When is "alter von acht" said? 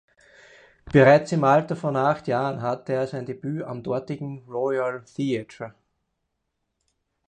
1.43-2.27